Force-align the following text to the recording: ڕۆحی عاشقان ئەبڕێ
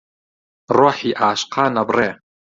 ڕۆحی 0.77 1.11
عاشقان 1.21 1.71
ئەبڕێ 1.79 2.09